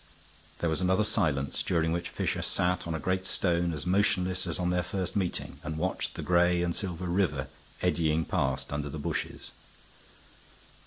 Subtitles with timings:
[0.57, 4.57] There was another silence, during which Fisher sat on a great stone as motionless as
[4.57, 7.49] on their first meeting, and watched the gray and silver river
[7.83, 9.51] eddying past under the bushes.